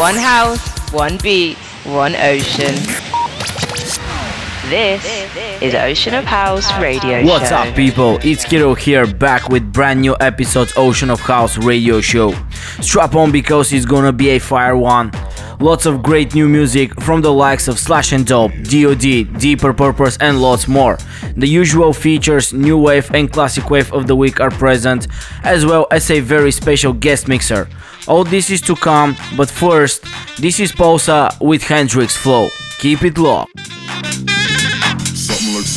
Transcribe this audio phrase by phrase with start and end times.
[0.00, 2.74] One house, one beat, one ocean.
[4.70, 5.04] This
[5.60, 7.56] is Ocean of House Radio What's Show.
[7.56, 8.18] up, people?
[8.22, 12.34] It's Kiro here, back with brand new episodes Ocean of House Radio Show.
[12.80, 15.12] Strap on because it's gonna be a fire one.
[15.60, 20.16] Lots of great new music from the likes of Slash and Dope, DoD, Deeper Purpose,
[20.18, 20.96] and lots more.
[21.36, 25.08] The usual features, new wave and classic wave of the week are present,
[25.44, 27.68] as well as a very special guest mixer.
[28.08, 30.04] All this is to come, but first,
[30.38, 32.48] this is Posa with Hendrix Flow.
[32.78, 33.52] Keep it locked.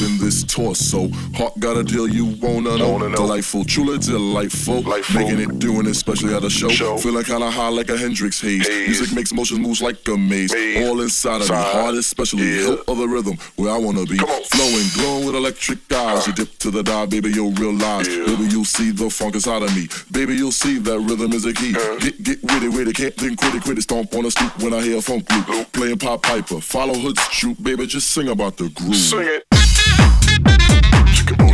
[0.04, 1.08] In this torso.
[1.34, 3.00] Heart got a deal you wanna know.
[3.16, 4.84] Delightful, truly delightful.
[5.16, 6.98] Making it, doing it, especially at a show.
[6.98, 8.68] Feeling kinda high like a Hendrix haze.
[8.68, 10.54] Music makes motions moves like a maze.
[10.84, 12.44] All inside of me, heart especially.
[12.44, 14.18] Hilt of the rhythm, where I wanna be.
[14.18, 16.20] Flowing, glowing with electric eyes.
[16.20, 16.24] Uh.
[16.28, 18.08] You dip to the dive, baby, you'll realize.
[18.08, 19.88] Baby, you'll see the funk inside of me.
[20.12, 21.76] Baby, you'll see that rhythm is a key.
[21.78, 21.96] Uh.
[22.00, 23.84] Get, get with it, with it, can't think, quit it, quit it.
[23.84, 25.72] Stomp on a stoop when I hear a funk loop.
[25.72, 28.96] Playing pop piper, follow hood's troop, baby, just sing about the groove.
[28.96, 29.53] Sing it.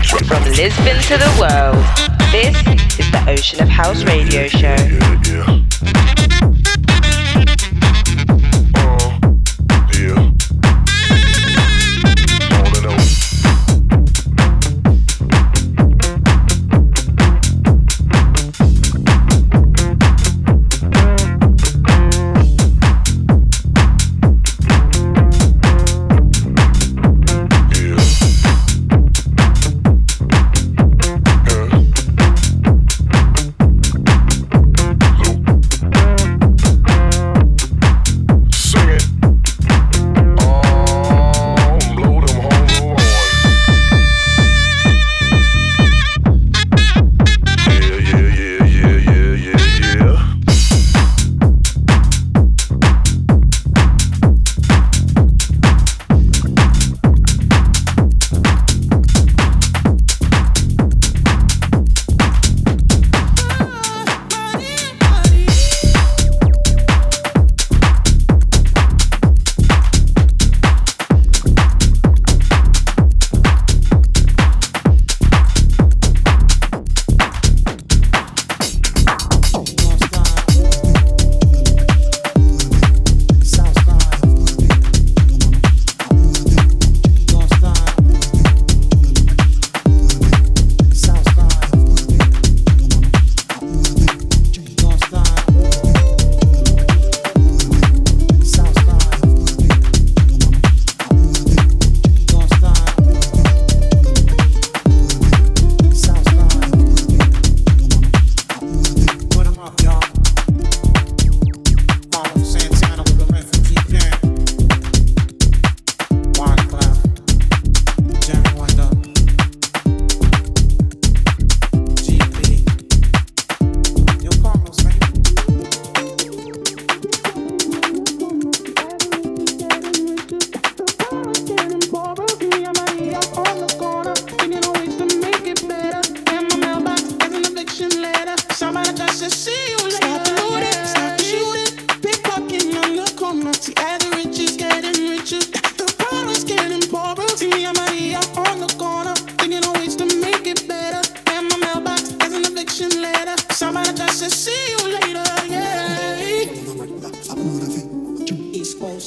[0.08, 1.84] From Lisbon to the world,
[2.32, 2.56] this
[2.98, 4.68] is the Ocean of House Radio Show.
[4.68, 5.62] Yeah, yeah.
[5.84, 6.29] Uh,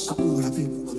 [0.03, 0.92] East Coast.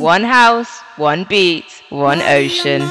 [0.00, 2.82] One house, one beat, one ocean.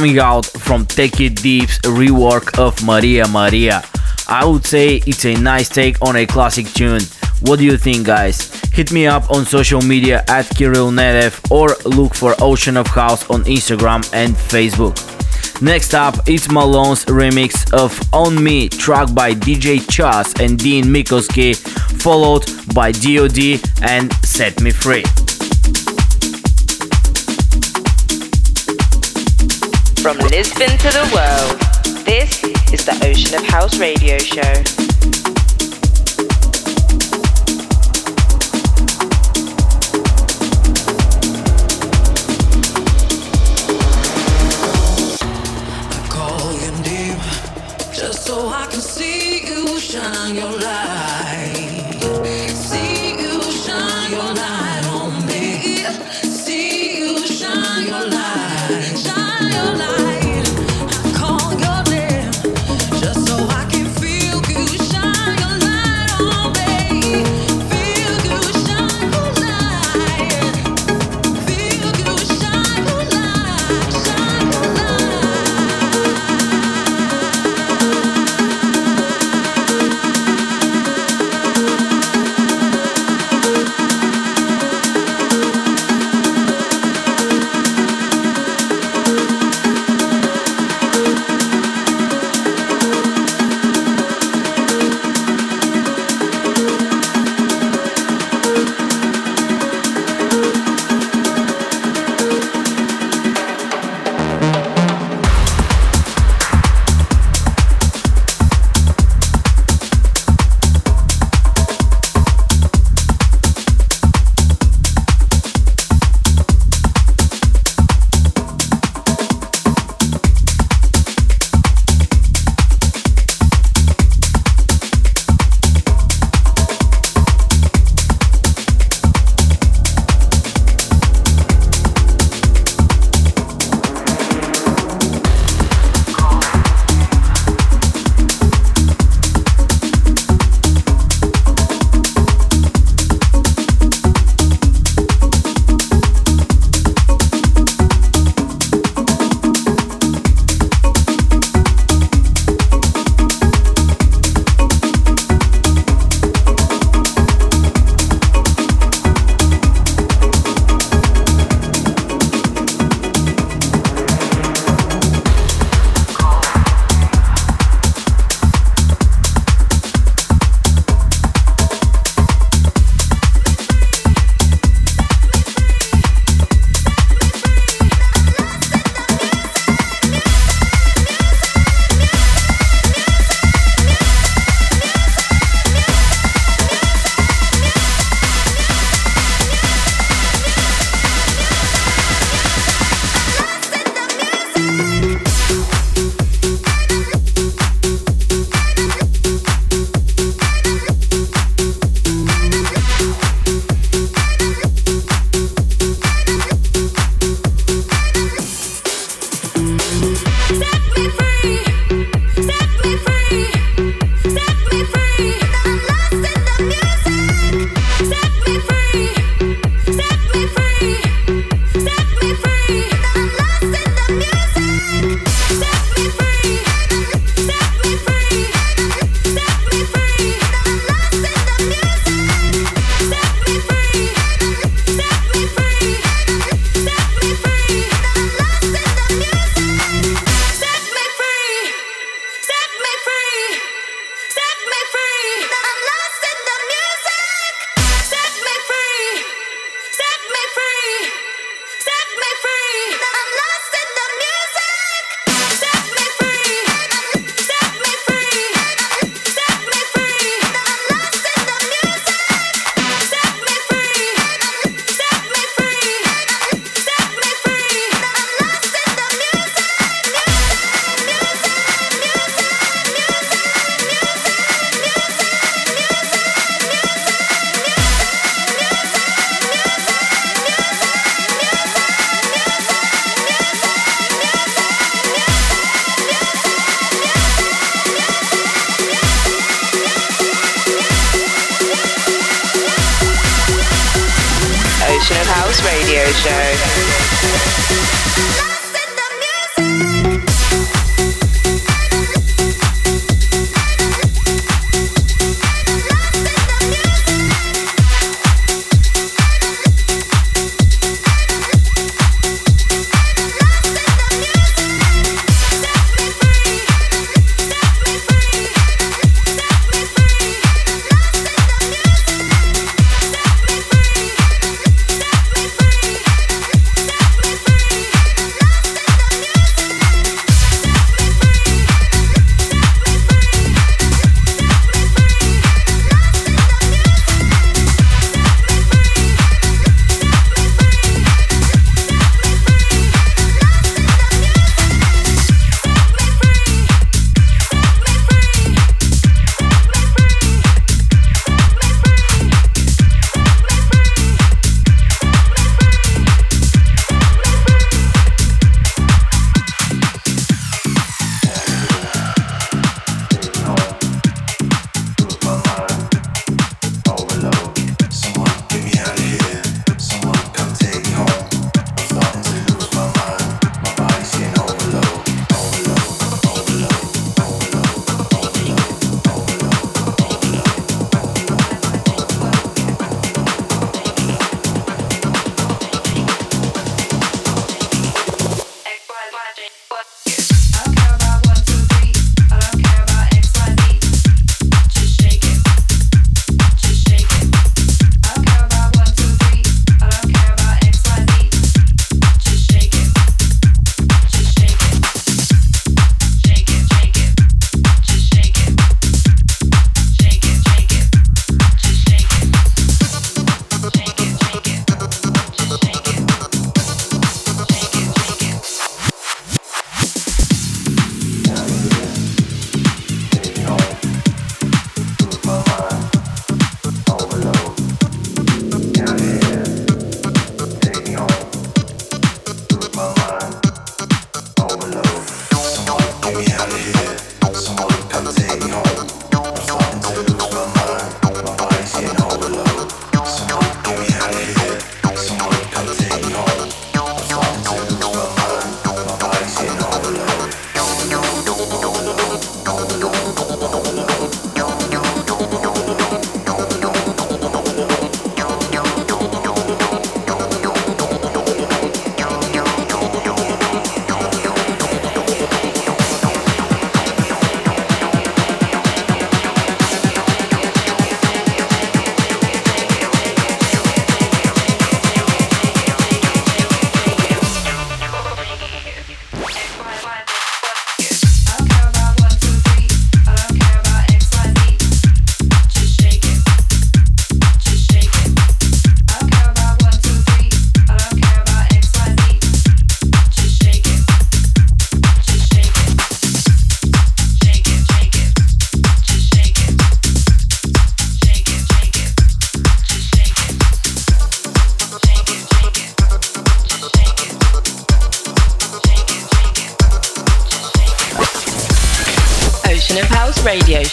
[0.00, 3.84] Coming out from Take It Deep's rework of Maria Maria.
[4.28, 7.02] I would say it's a nice take on a classic tune.
[7.42, 8.50] What do you think, guys?
[8.72, 13.28] Hit me up on social media at Kirill Nedev or look for Ocean of House
[13.28, 14.96] on Instagram and Facebook.
[15.60, 21.54] Next up, it's Malone's remix of On Me, track by DJ Chas and Dean Mikoski,
[22.00, 25.04] followed by DOD and Set Me Free.
[30.02, 32.42] From Lisbon to the world, this
[32.72, 34.89] is the Ocean of House radio show.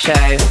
[0.07, 0.46] Show,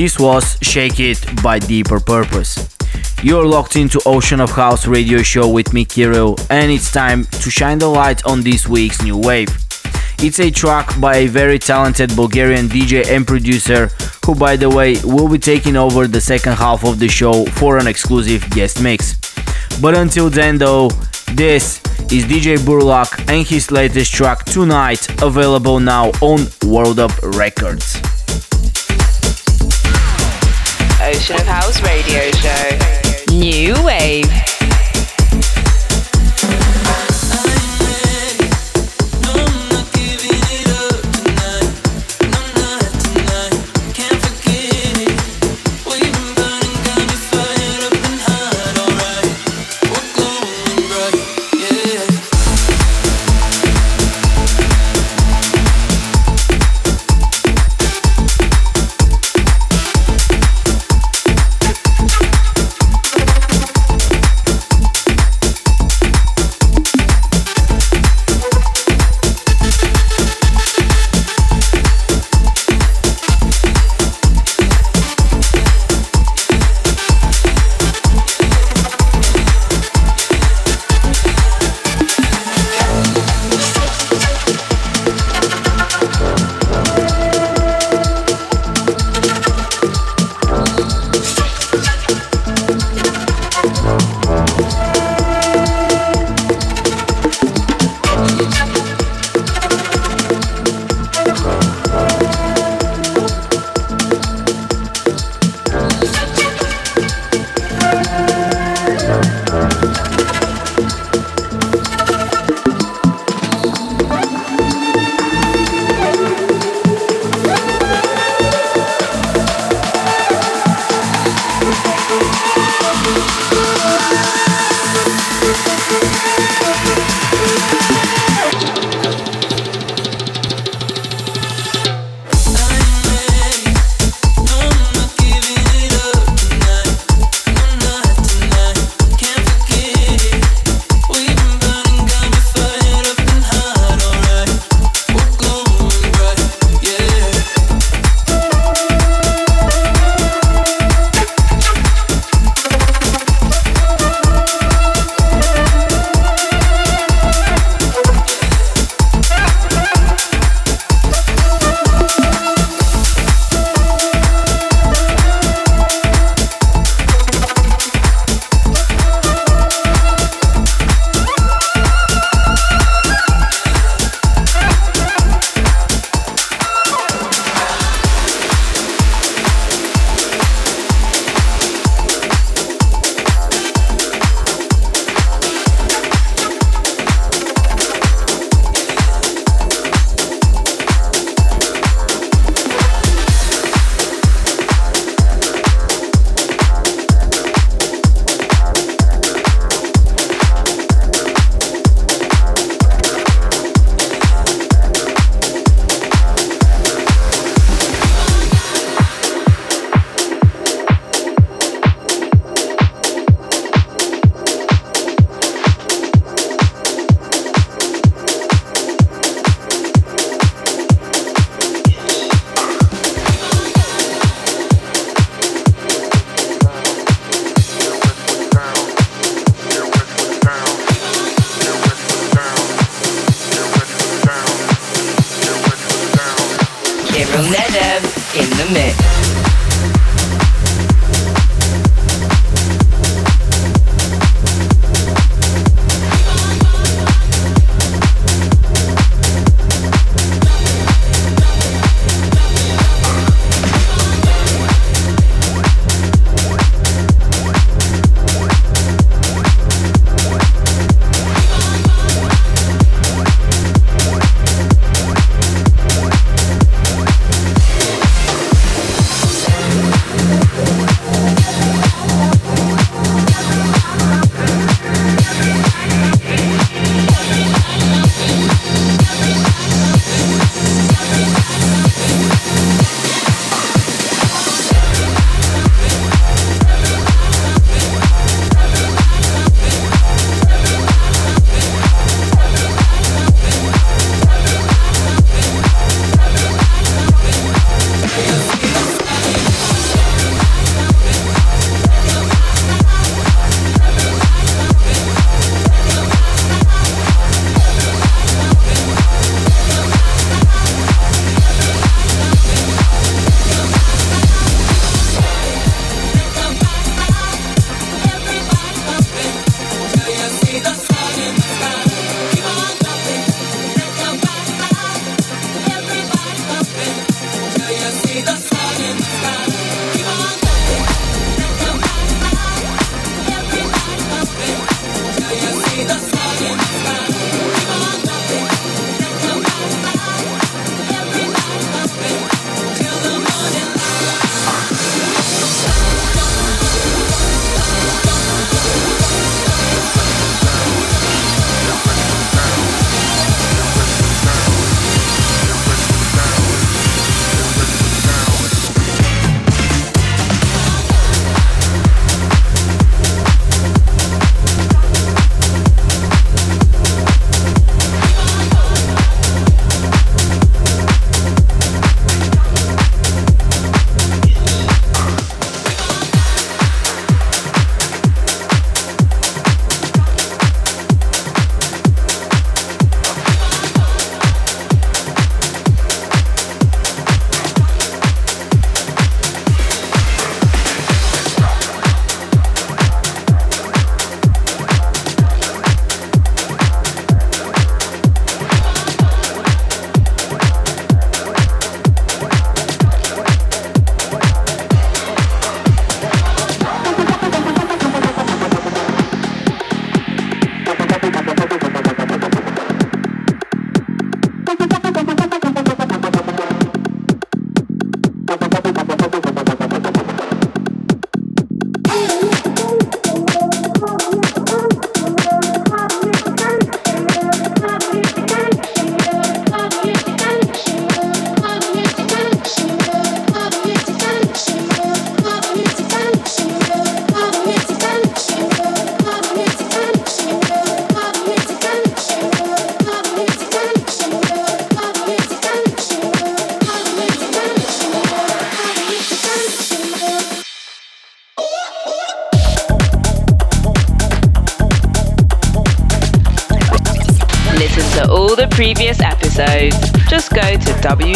[0.00, 2.74] This was Shake It by Deeper Purpose.
[3.22, 7.50] You're locked into Ocean of House radio show with me, Kirill, and it's time to
[7.50, 9.50] shine the light on this week's new wave.
[10.20, 13.90] It's a track by a very talented Bulgarian DJ and producer
[14.24, 17.76] who, by the way, will be taking over the second half of the show for
[17.76, 19.20] an exclusive guest mix.
[19.82, 20.88] But until then, though,
[21.34, 21.78] this
[22.10, 27.99] is DJ Burlak and his latest track Tonight, available now on World Up Records.
[31.30, 33.36] Ocean of House Radio Show.
[33.36, 34.49] New Wave.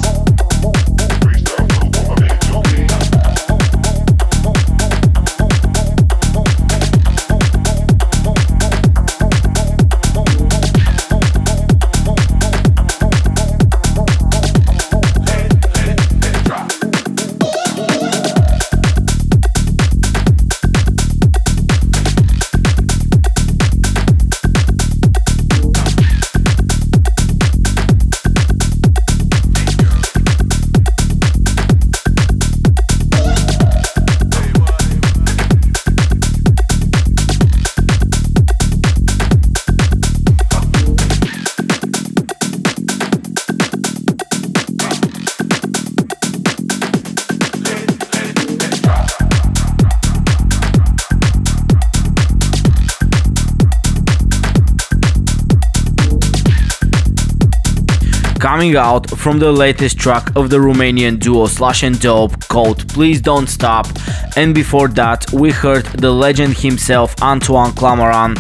[58.56, 63.20] coming out from the latest track of the Romanian duo Slash and Dope called Please
[63.20, 63.86] Don't Stop,
[64.34, 68.34] and before that we heard the legend himself Antoine Clamaran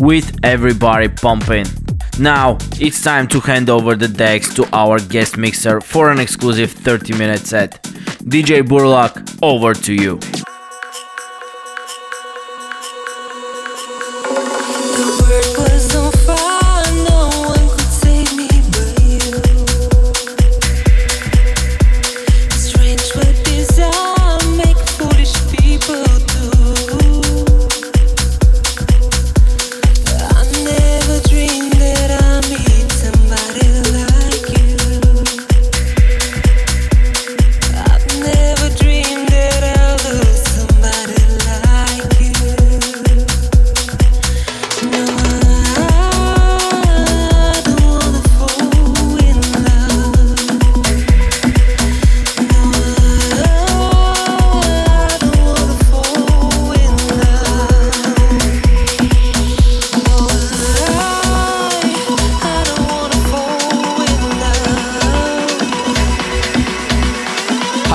[0.00, 1.66] with Everybody Pumping.
[2.18, 6.72] Now it's time to hand over the decks to our guest mixer for an exclusive
[6.72, 7.80] 30 minute set.
[8.24, 10.18] DJ Burlak, over to you.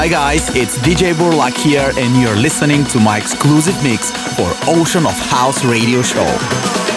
[0.05, 5.03] Hi guys, it's DJ Burlak here, and you're listening to my exclusive mix for Ocean
[5.03, 6.94] of House Radio Show.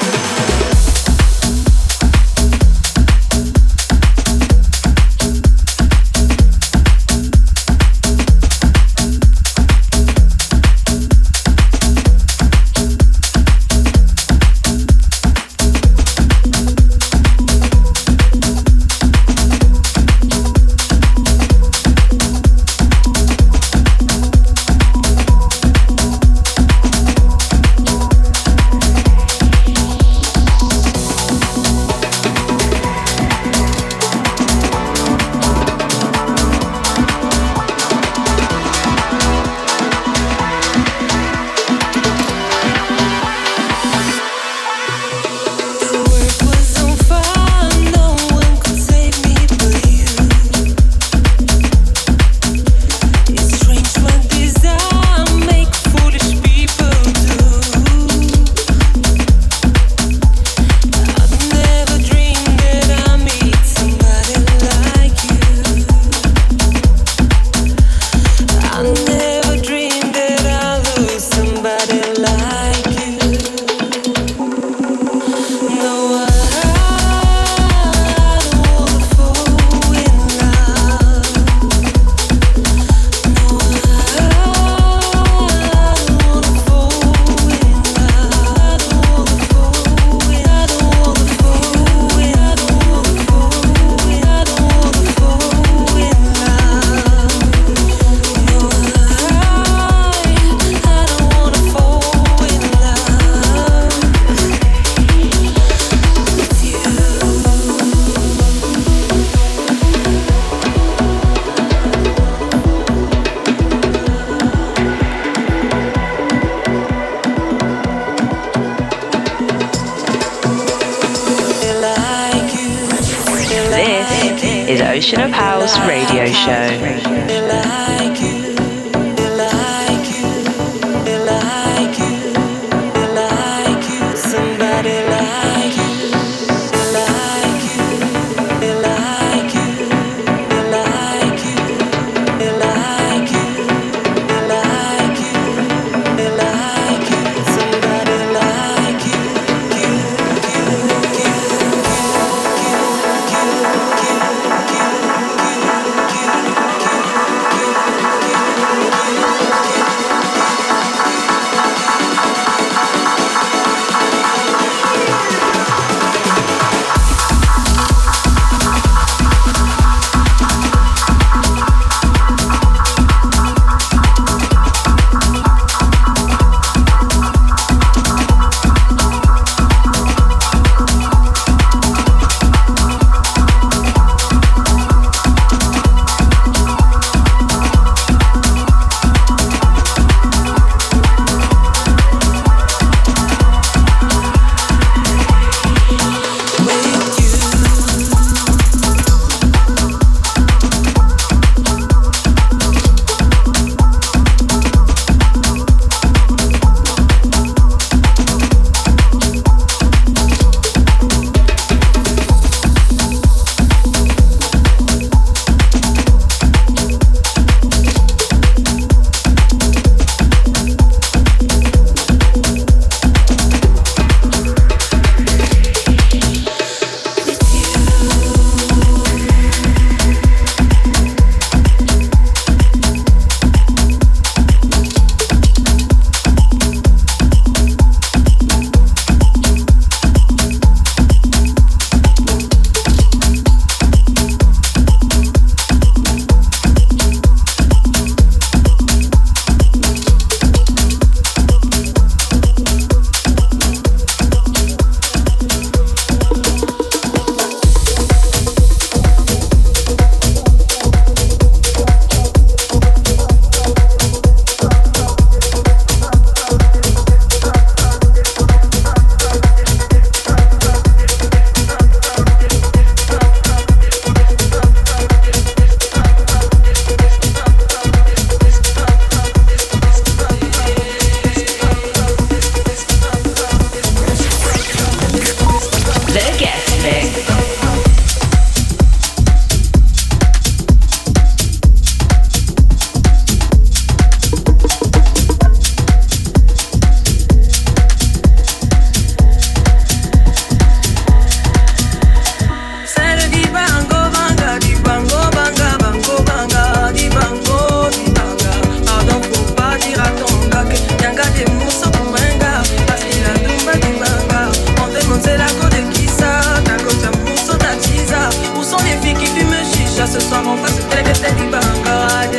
[125.16, 125.32] Of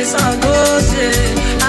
[0.02, 1.59] It's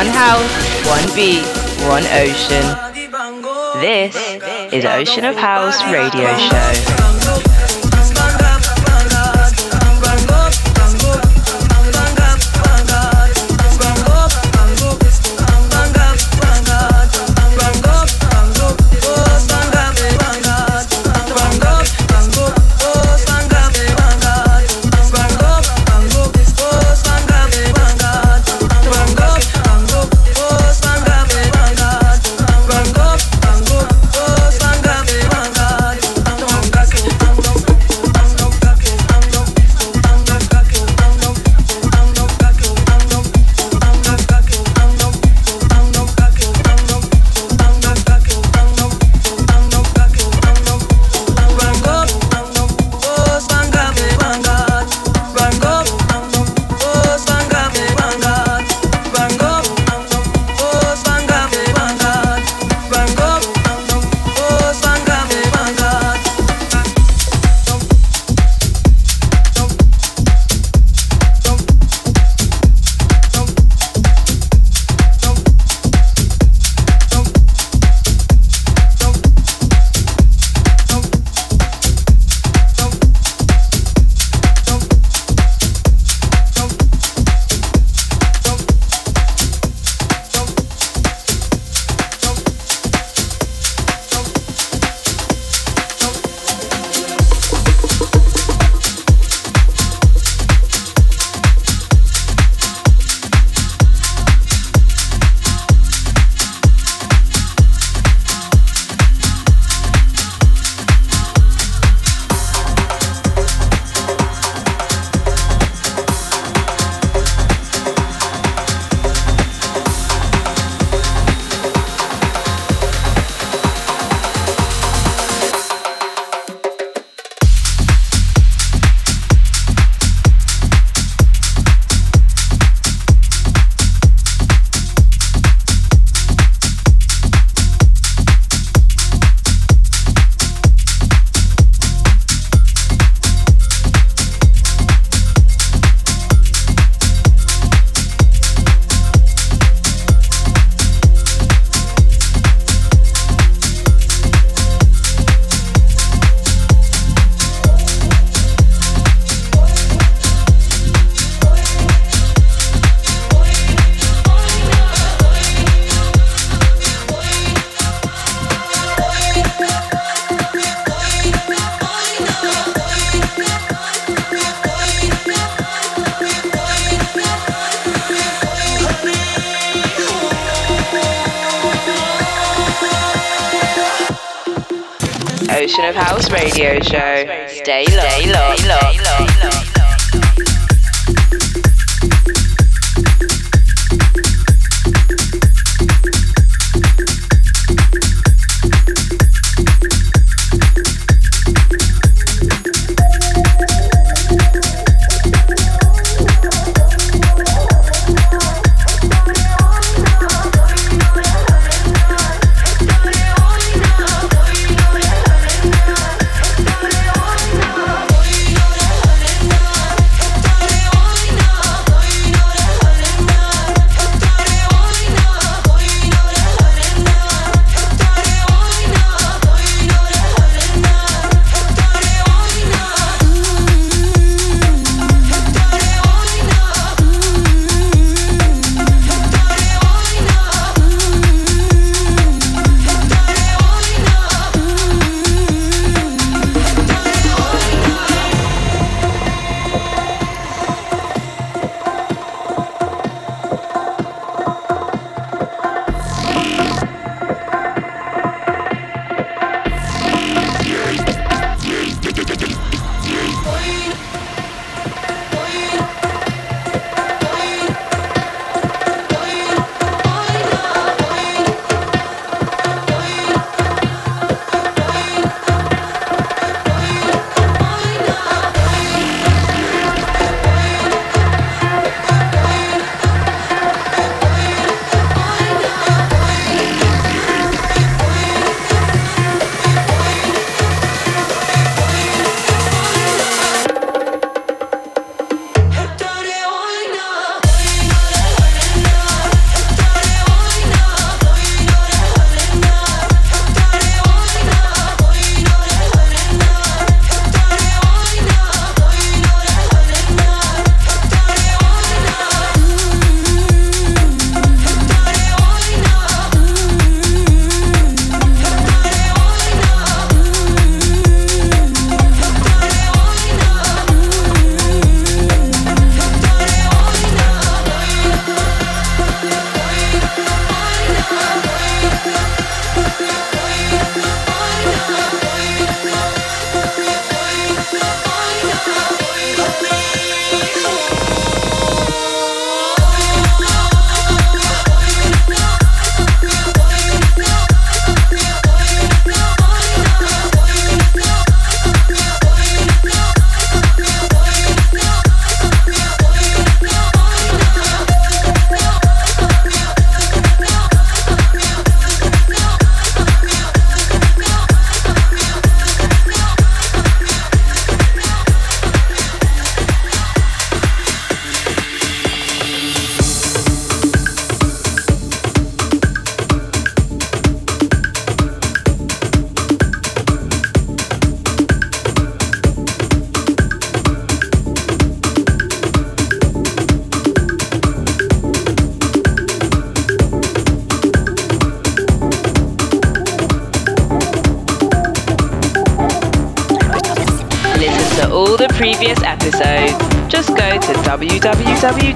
[0.00, 1.44] One house, one beat,
[1.86, 2.64] one ocean.
[3.82, 4.16] This
[4.72, 7.09] is Ocean of House Radio Show.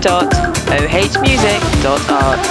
[0.05, 2.44] www.ohmusic.art.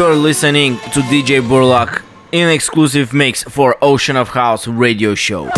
[0.00, 5.50] You're listening to DJ Burlak in exclusive mix for Ocean of House radio show.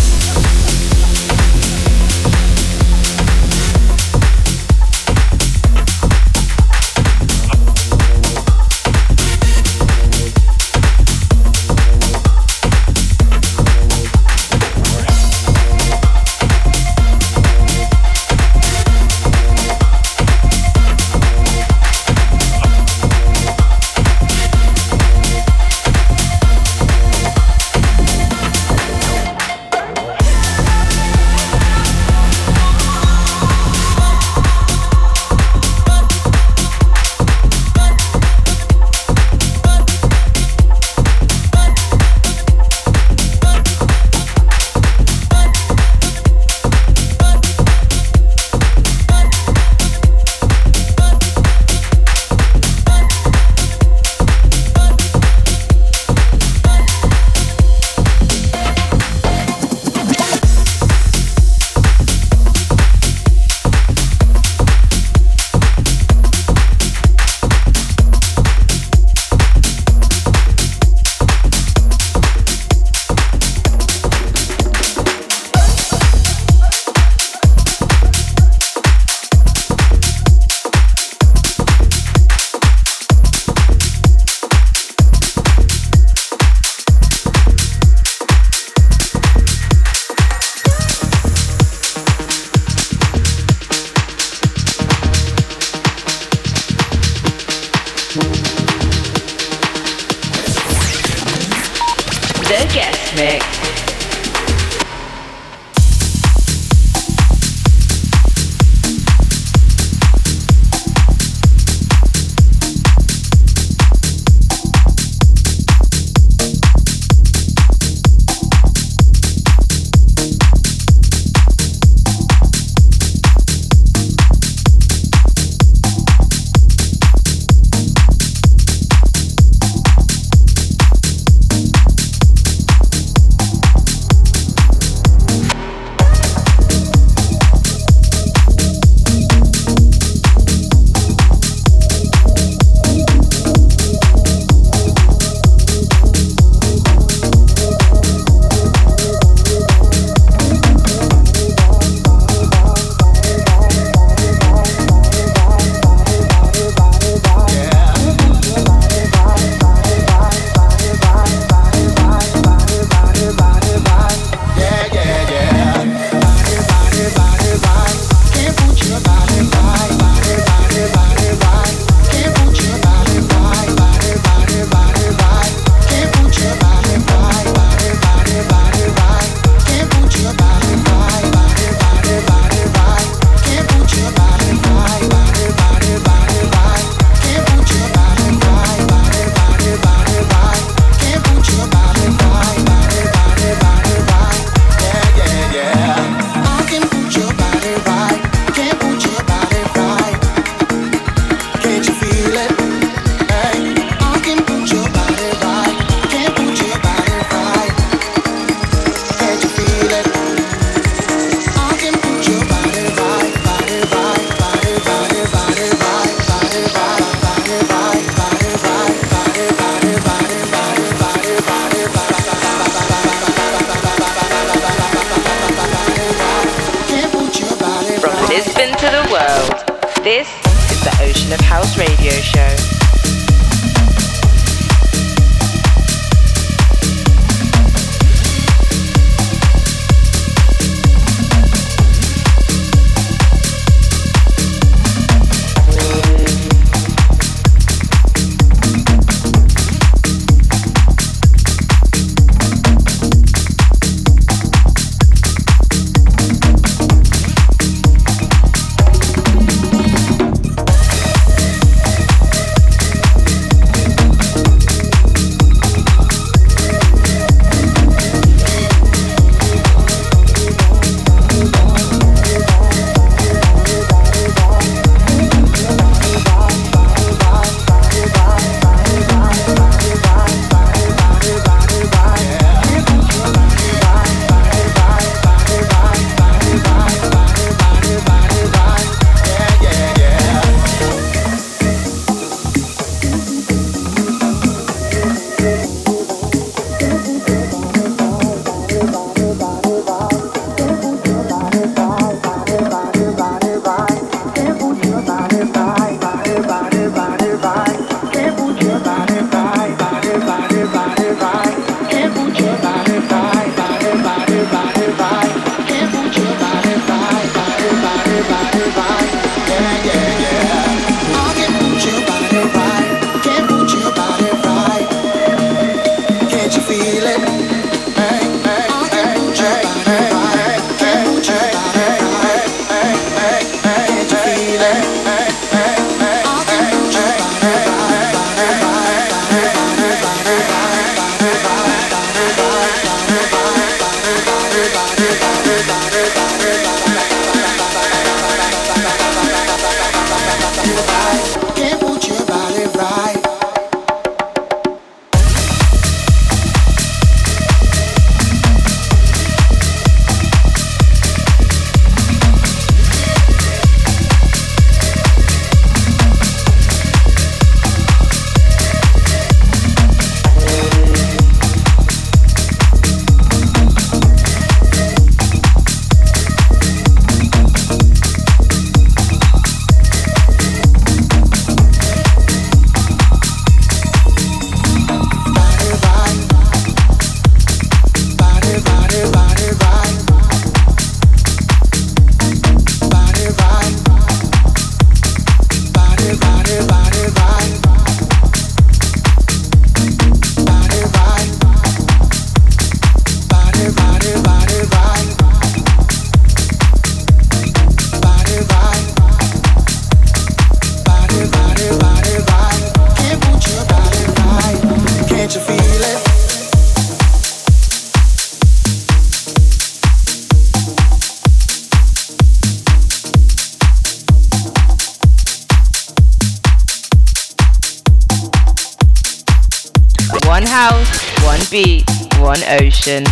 [432.60, 433.04] Ocean.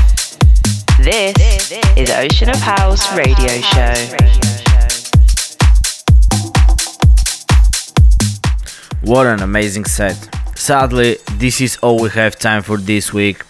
[0.98, 3.94] This is Ocean of House Radio Show.
[9.00, 10.16] What an amazing set.
[10.54, 13.42] Sadly, this is all we have time for this week.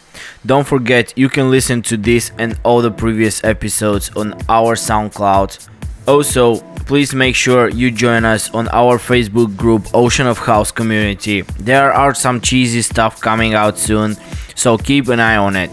[0.46, 5.68] Don't forget, you can listen to this and all the previous episodes on our SoundCloud.
[6.06, 11.42] Also, please make sure you join us on our Facebook group Ocean of House Community.
[11.60, 14.16] There are some cheesy stuff coming out soon,
[14.56, 15.70] so keep an eye on it.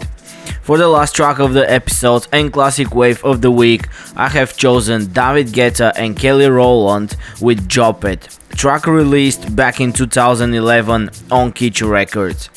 [0.62, 4.56] For the last track of the episode and classic wave of the week, I have
[4.56, 11.50] chosen David Guetta and Kelly Rowland with Drop It, track released back in 2011 on
[11.50, 12.48] Kichu Records.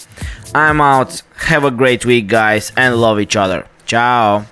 [0.54, 3.66] I'm out, have a great week, guys, and love each other.
[3.88, 4.46] Ciao!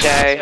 [0.00, 0.39] Show.